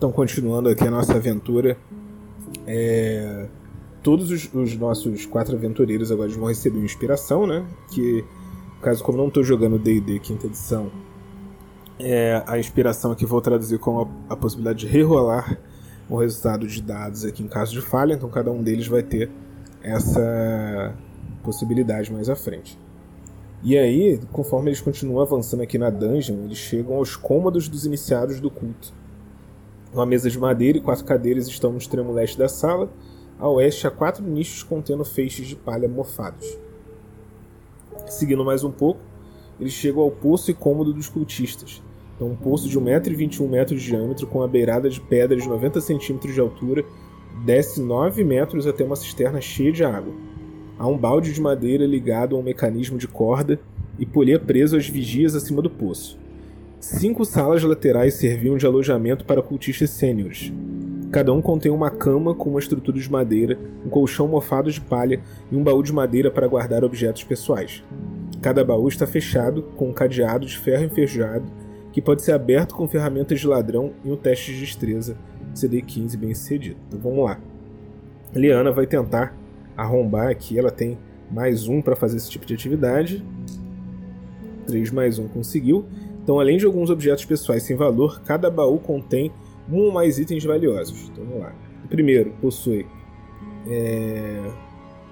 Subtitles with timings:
[0.00, 1.76] Então, continuando aqui a nossa aventura,
[2.66, 3.44] é...
[4.02, 7.66] todos os, os, nossos quatro aventureiros agora vão receber uma inspiração, né?
[7.90, 8.24] Que,
[8.80, 10.90] caso, como não estou jogando D&D quinta edição,
[11.98, 15.58] é a inspiração aqui vou traduzir como a, a possibilidade de rerolar
[16.08, 19.30] o resultado de dados aqui em caso de falha, então cada um deles vai ter
[19.82, 20.94] essa
[21.44, 22.78] possibilidade mais à frente.
[23.62, 28.40] E aí, conforme eles continuam avançando aqui na dungeon, eles chegam aos cômodos dos iniciados
[28.40, 28.98] do culto.
[29.92, 32.88] Uma mesa de madeira e quatro cadeiras estão no extremo leste da sala.
[33.40, 36.46] A oeste há quatro nichos contendo feixes de palha mofados.
[38.06, 39.00] Seguindo mais um pouco,
[39.58, 41.82] eles chegam ao poço e cômodo dos cultistas.
[42.14, 46.34] Então, um poço de 1,21m de diâmetro com uma beirada de pedra de 90 centímetros
[46.34, 46.84] de altura
[47.44, 50.14] desce 9 metros até uma cisterna cheia de água.
[50.78, 53.58] Há um balde de madeira ligado a um mecanismo de corda
[53.98, 56.18] e polha preso às vigias acima do poço.
[56.80, 60.50] Cinco salas laterais serviam de alojamento para cultistas sêniores.
[61.12, 65.20] Cada um contém uma cama com uma estrutura de madeira, um colchão mofado de palha
[65.52, 67.84] e um baú de madeira para guardar objetos pessoais.
[68.40, 71.52] Cada baú está fechado com um cadeado de ferro enferrujado
[71.92, 75.18] que pode ser aberto com ferramentas de ladrão e um teste de destreza
[75.54, 76.80] CD15 bem sucedido.
[76.88, 77.38] Então vamos lá.
[78.34, 79.36] Liana vai tentar
[79.76, 80.96] arrombar aqui, ela tem
[81.30, 83.22] mais um para fazer esse tipo de atividade.
[84.66, 85.84] 3 mais 1 conseguiu.
[86.22, 89.32] Então, além de alguns objetos pessoais sem valor, cada baú contém
[89.70, 91.08] um ou mais itens valiosos.
[91.08, 91.54] Então, vamos lá.
[91.84, 92.86] O primeiro possui.
[93.66, 94.50] É...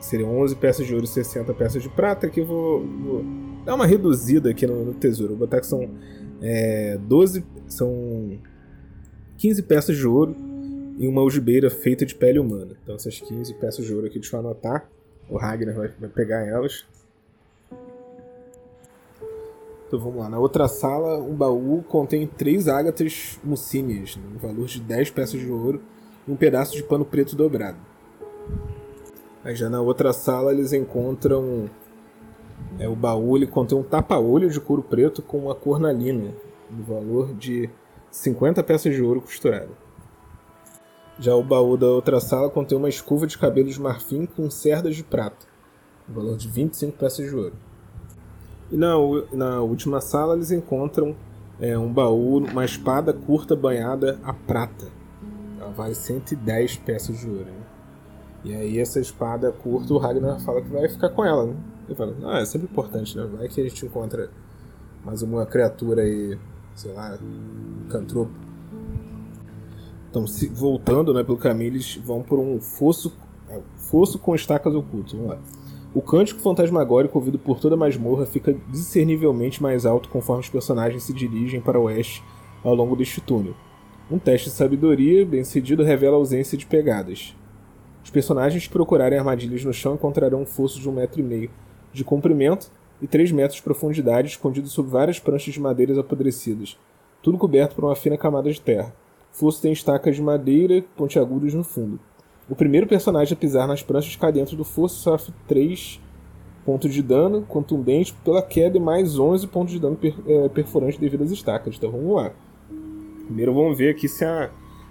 [0.00, 2.26] Seriam 11 peças de ouro e 60 peças de prata.
[2.26, 3.24] Aqui eu vou, vou
[3.64, 5.36] dar uma reduzida aqui no, no tesouro.
[5.36, 5.90] Vou botar que são
[6.40, 7.44] é, 12.
[7.66, 8.38] São
[9.36, 10.34] 15 peças de ouro
[10.98, 12.76] e uma algibeira feita de pele humana.
[12.82, 14.88] Então, essas 15 peças de ouro aqui, deixa eu anotar.
[15.28, 16.86] O Ragnar vai, vai pegar elas.
[19.90, 20.28] Então vamos lá.
[20.28, 25.50] Na outra sala, um baú contém três ágatas mucíneas, no valor de 10 peças de
[25.50, 25.82] ouro
[26.28, 27.76] e um pedaço de pano preto dobrado.
[29.42, 31.68] Aí já na outra sala eles encontram.
[32.78, 36.34] É, o baú ele contém um tapa-olho de couro preto com uma cornalina,
[36.70, 37.68] no valor de
[38.12, 39.70] 50 peças de ouro costurada.
[41.18, 44.94] Já o baú da outra sala contém uma escova de cabelo de marfim com cerdas
[44.94, 45.46] de prata,
[46.06, 47.69] no valor de 25 peças de ouro.
[48.70, 48.94] E na,
[49.32, 51.14] na última sala eles encontram
[51.60, 54.86] é, um baú, uma espada curta banhada a prata.
[55.60, 57.44] Ela vale 110 peças de ouro.
[57.44, 57.60] Né?
[58.44, 61.46] E aí essa espada curta, o Ragnar fala que vai ficar com ela.
[61.46, 61.56] Né?
[61.86, 63.28] Ele fala, ah, é sempre importante, né?
[63.36, 64.30] Vai que a gente encontra
[65.04, 66.38] mais uma criatura aí,
[66.74, 68.32] sei lá, um cantropo.
[70.08, 73.12] Então, se, voltando né, pelo caminho, eles vão por um fosso,
[73.48, 75.12] é, fosso com estacas ocultas.
[75.12, 75.38] Vamos lá.
[75.92, 81.02] O cântico fantasmagórico ouvido por toda a masmorra fica discernivelmente mais alto conforme os personagens
[81.02, 82.22] se dirigem para o oeste
[82.62, 83.56] ao longo deste túnel.
[84.08, 87.34] Um teste de sabedoria bem cedido revela a ausência de pegadas.
[88.04, 91.50] Os personagens que procurarem armadilhas no chão encontrarão um fosso de um metro e meio
[91.92, 92.70] de comprimento
[93.02, 96.78] e três metros de profundidade escondido sob várias pranchas de madeiras apodrecidas,
[97.20, 98.94] tudo coberto por uma fina camada de terra.
[99.32, 101.98] O fosso tem estacas de madeira pontiagudas no fundo.
[102.50, 106.00] O primeiro personagem a pisar nas pranchas cai dentro do fosso sofre 3
[106.66, 110.98] pontos de dano contundente pela queda e mais 11 pontos de dano per, é, perforante
[110.98, 111.76] devido às estacas.
[111.76, 112.32] Então vamos lá.
[113.24, 114.50] Primeiro vamos ver aqui se a,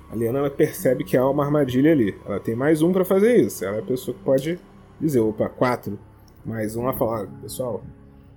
[0.09, 2.17] a Liana percebe que há uma armadilha ali.
[2.25, 3.65] Ela tem mais um para fazer isso.
[3.65, 4.57] Ela é a pessoa que pode
[4.97, 5.99] dizer, opa, 4.
[6.45, 7.83] Mais um a falar, pessoal,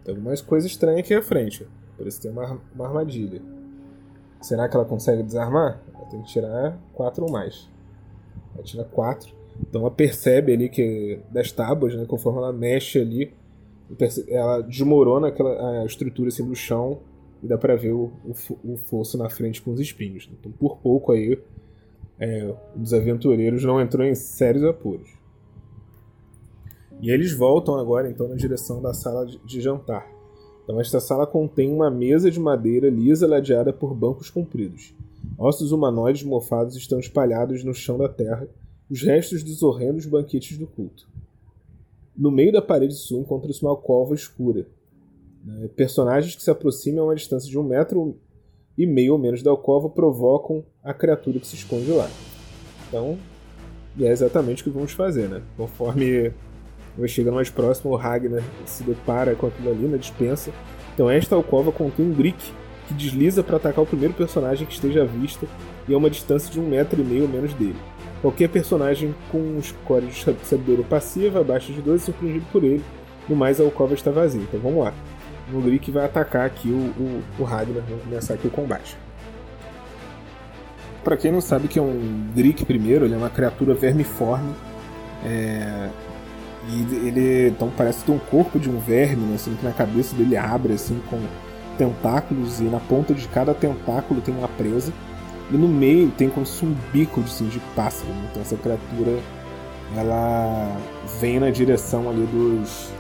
[0.05, 1.65] tem algumas coisas estranhas aqui à frente.
[1.97, 3.41] Parece que tem uma, uma armadilha.
[4.41, 5.81] Será que ela consegue desarmar?
[5.95, 7.71] Ela tem que tirar 4 ou mais.
[8.55, 9.33] Ela tira 4.
[9.61, 13.33] Então ela percebe ali que das tábuas, né, conforme ela mexe ali,
[14.29, 17.01] ela desmorona aquela a estrutura assim do chão
[17.43, 20.31] e dá para ver o, o, o, fosso na frente com os espinhos.
[20.33, 21.39] Então por pouco aí
[22.19, 25.09] é, os aventureiros não entrou em sérios apuros.
[27.01, 30.09] E eles voltam agora então na direção da sala de, de jantar.
[30.65, 34.95] Então esta sala contém uma mesa de madeira lisa ladeada por bancos compridos.
[35.43, 38.47] Ossos humanoides mofados estão espalhados no chão da terra,
[38.89, 41.09] os restos dos horrendos banquetes do culto.
[42.17, 44.69] No meio da parede sul encontra-se uma alcova escura.
[45.45, 45.69] Né?
[45.75, 48.17] Personagens que se aproximam a uma distância de um metro
[48.79, 52.09] e meio ou menos da alcova provocam a criatura que se esconde lá.
[52.87, 53.19] Então,
[53.99, 55.43] é exatamente o que vamos fazer, né?
[55.57, 56.33] Conforme
[56.97, 60.53] vai chegando mais próximo, o Ragnar se depara com aquilo ali na dispensa.
[60.95, 62.53] Então, esta alcova contém um Brick
[62.87, 65.47] que desliza para atacar o primeiro personagem que esteja à vista
[65.89, 67.77] e a uma distância de um metro e meio ou menos dele.
[68.21, 72.83] Qualquer personagem com um score de sabedoria passiva abaixo de 12 é surpreendido por ele.
[73.29, 74.41] No mais, a alcova está vazia.
[74.43, 74.95] Então vamos lá.
[75.53, 78.97] O Grick vai atacar aqui o, o, o Ragnar, vai começar aqui o combate.
[81.03, 84.55] Para quem não sabe que é um Greek primeiro, ele é uma criatura vermiforme.
[85.25, 85.89] É...
[86.69, 89.35] E ele então parece ter um corpo de um verme, né?
[89.35, 91.19] assim, que na cabeça dele abre assim com
[91.79, 94.93] tentáculos e na ponta de cada tentáculo tem uma presa.
[95.51, 98.09] E no meio tem como se um bico assim, de pássaro.
[98.09, 98.29] Né?
[98.31, 99.19] Então essa criatura
[99.97, 100.77] ela
[101.21, 102.91] vem na direção ali dos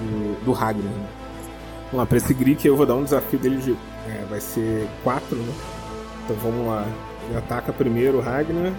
[0.00, 0.84] do, do Ragnar.
[0.84, 1.06] Né?
[1.86, 3.76] Vamos lá, para esse Greek eu vou dar um desafio dele de.
[4.08, 5.52] É, vai ser 4, né?
[6.24, 6.86] Então vamos lá.
[7.28, 8.72] Ele ataca primeiro o Ragnar.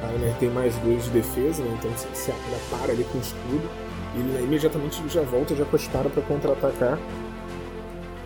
[0.00, 1.76] O Ragnar tem mais 2 de defesa, né?
[1.78, 2.40] Então se, se ele
[2.70, 3.68] para ali com o escudo.
[4.14, 6.98] Ele imediatamente já volta já com a espada para contra-atacar.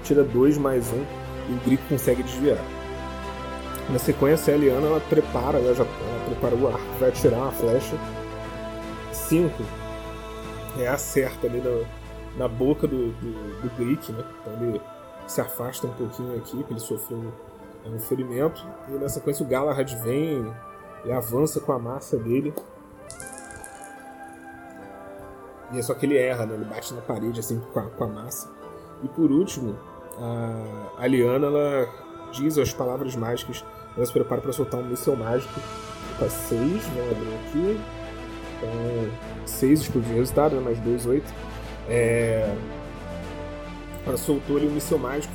[0.07, 1.07] Tira 2 mais 1 um,
[1.49, 2.65] e o Greek consegue desviar.
[3.91, 7.51] Na sequência, a Eliana ela prepara, ela já ela prepara o arco, vai atirar uma
[7.51, 7.97] flecha.
[9.13, 9.53] 5
[10.79, 11.85] é acerta ali no,
[12.37, 14.25] na boca do, do, do Greek, né?
[14.41, 14.81] Então ele
[15.27, 18.65] se afasta um pouquinho aqui, porque ele sofreu um, um ferimento.
[18.89, 20.55] E na sequência o Galahad vem
[21.05, 22.55] e avança com a massa dele.
[25.73, 26.55] E é só que ele erra, né?
[26.55, 28.49] Ele bate na parede assim com a, com a massa.
[29.03, 29.77] E por último,
[30.99, 31.89] a, Liana ela
[32.33, 33.65] diz as palavras mágicas.
[33.97, 35.61] Ela se prepara para soltar um míssil mágico.
[36.19, 37.81] Tá 6, vamos abrir aqui.
[38.57, 39.11] Então,
[39.47, 40.63] 6 explodiu o resultado, né?
[40.63, 41.35] mais 2, 8.
[41.89, 42.55] É...
[44.07, 45.33] Ela soltou ali um míssil mágico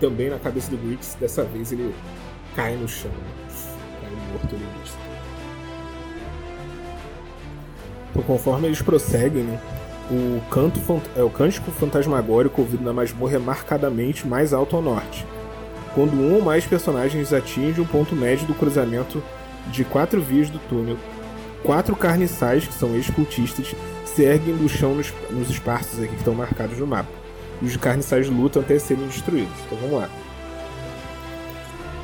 [0.00, 1.16] também na cabeça do Grix.
[1.18, 1.94] Dessa vez ele
[2.54, 3.10] cai no chão.
[4.00, 4.66] Cai morto ali.
[8.10, 9.60] Então, conforme eles prosseguem, né,
[10.10, 10.80] o, canto,
[11.16, 15.24] é, o cântico fantasmagórico ouvido na masmorra é marcadamente mais alto ao norte.
[15.94, 19.22] Quando um ou mais personagens atingem um ponto médio do cruzamento
[19.68, 20.96] de quatro vias do túnel,
[21.62, 23.74] quatro carniçais, que são ex-cultistas,
[24.04, 27.10] se erguem do chão nos, nos espaços aqui que estão marcados no mapa.
[27.62, 29.54] E os carniçais lutam até serem destruídos.
[29.66, 30.08] Então vamos lá.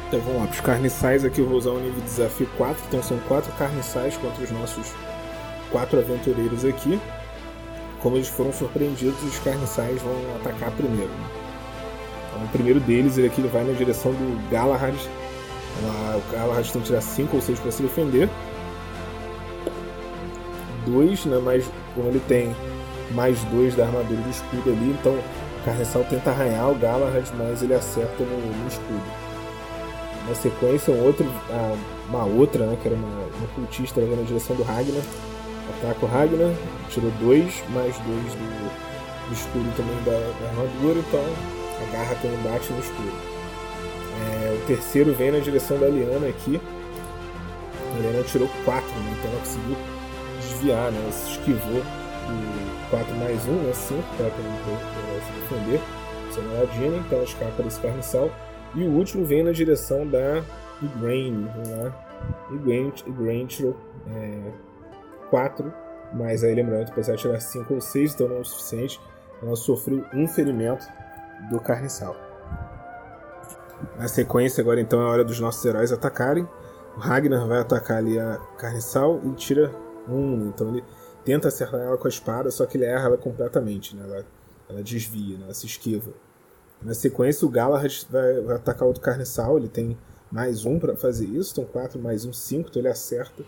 [0.06, 2.84] Então vamos lá, para os carniçais aqui eu vou usar o nível de desafio 4.
[2.86, 4.92] Então são quatro carniçais contra os nossos
[5.70, 7.00] quatro aventureiros aqui.
[8.06, 11.10] Como eles foram surpreendidos, os carniçais vão atacar primeiro.
[12.30, 14.94] Então, o primeiro deles, ele aqui ele vai na direção do Galahad.
[14.94, 18.30] o Galahad tem que tirar 5 ou 6 para se defender.
[20.86, 22.54] 2, né, mais como ele tem
[23.10, 27.60] mais dois da armadura do escudo ali, então o Carniçal tenta arranhar o Galahad, mas
[27.60, 29.02] ele acerta no, no escudo.
[30.28, 31.26] Na sequência, um outro,
[32.08, 35.02] uma outra, né, que era uma, uma cultista na direção do Ragnar,
[35.70, 36.52] ataca o Ragnar,
[36.90, 41.24] tirou dois, mais dois do, do escudo também da, da, armadura, então
[41.82, 43.12] a garra também bate no escudo.
[44.18, 46.60] É, o terceiro vem na direção da Liana aqui,
[47.94, 49.76] a Liana tirou quatro, né, então ela conseguiu
[50.40, 51.10] desviar, né?
[51.12, 53.72] se esquivou do 4 mais 1, né?
[53.72, 55.80] 5, para se defender.
[56.30, 58.30] Você não é então ela escapa desse carniçal.
[58.74, 60.42] E o último vem na direção da
[60.82, 62.06] Igraine, lá.
[62.50, 63.76] Igraine tirou
[64.08, 64.52] é,
[65.30, 65.72] 4,
[66.12, 69.00] mas aí lembrando que precisava tirar 5 ou 6, então não é o suficiente.
[69.42, 70.86] Ela sofreu um ferimento
[71.50, 72.16] do carniçal.
[73.98, 76.48] Na sequência, agora então é a hora dos nossos heróis atacarem.
[76.96, 79.70] O Ragnar vai atacar ali a Carniçal e tira
[80.08, 80.82] um, então ele
[81.24, 84.02] tenta acertar ela com a espada, só que ele erra ela completamente, né?
[84.04, 84.24] Ela,
[84.70, 85.44] ela desvia, né?
[85.44, 86.12] ela se esquiva.
[86.80, 89.98] Na sequência, o Galahad vai, vai atacar outro carniçal, ele tem
[90.30, 93.44] mais um para fazer isso, então 4 mais um, 5, então ele acerta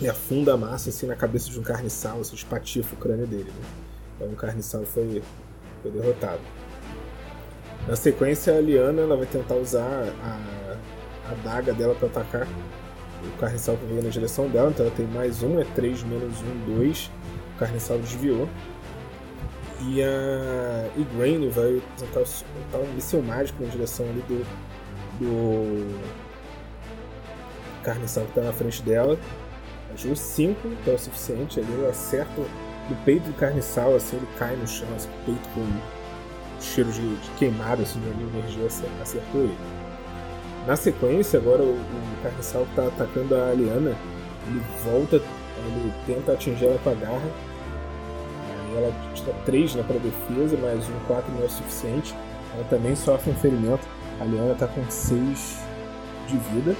[0.00, 3.50] e afunda a massa assim na cabeça de um carniçal, assim, espatifa o crânio dele.
[3.50, 3.66] Né?
[4.16, 5.22] Então o carniçal foi,
[5.82, 6.40] foi derrotado.
[7.86, 9.82] Na sequência, a Liana ela vai tentar usar
[10.22, 10.76] a,
[11.30, 12.48] a daga dela para atacar
[13.26, 16.34] o Carniçal que veio na direção dela, então ela tem mais um, é 3 menos
[16.68, 17.10] 1, 2.
[17.54, 18.48] O Carniçal desviou.
[19.86, 24.46] E a Igraine vai tentar um míssil mágico na direção ali do,
[25.18, 26.00] do
[27.82, 29.18] Carniçal que está na frente dela.
[29.94, 31.60] Ajuda 5, que é o suficiente.
[31.60, 32.42] Ele acerta
[32.90, 35.64] no peito do Carniçal, assim, ele cai no chão, assim, o peito com
[36.60, 38.66] cheiro de, de queimado, assim, de energia
[39.00, 39.56] acertou ele.
[40.66, 43.96] Na sequência, agora o, o Carniçal está atacando a Aliana.
[44.46, 47.30] Ele volta, ele tenta atingir ela com a garra.
[48.76, 52.14] Ela tira 3 né, para defesa, mas um 4 não é suficiente.
[52.54, 53.86] Ela também sofre um ferimento.
[54.18, 55.58] A Aliana está com 6
[56.28, 56.74] de vida.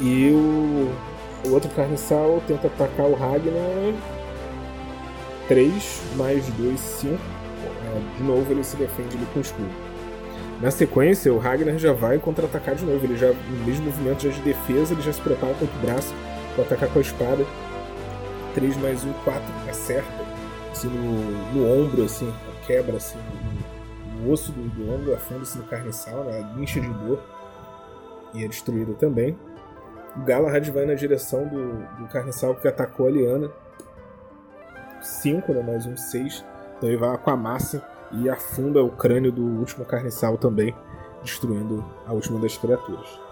[0.00, 0.92] E o,
[1.44, 3.94] o outro Carniçal tenta atacar o Ragnar.
[5.48, 7.14] 3 mais 2, 5.
[7.14, 9.70] É, de novo ele se defende ali com escudo.
[10.60, 13.04] Na sequência, o Ragnar já vai contra-atacar de novo.
[13.04, 16.12] Ele já, no mesmo movimento já de defesa, ele já se prepara contra o braço
[16.54, 17.46] para atacar com a espada.
[18.54, 20.28] 3 mais 1, 4, acerta.
[20.72, 22.32] Assim, no, no ombro, assim,
[22.66, 23.18] quebra assim,
[24.14, 27.20] no, no osso do, do ombro, afunda-se no carniçal, na guincha de dor.
[28.34, 29.36] e é destruída também.
[30.18, 33.50] O Galahad vai na direção do, do Carniçal que atacou a Liana.
[35.00, 35.62] 5, né?
[35.62, 36.44] Mais um 6.
[36.76, 40.74] Então ele vai com a massa e afunda o crânio do último Carniçal também,
[41.22, 43.27] destruindo a última das criaturas.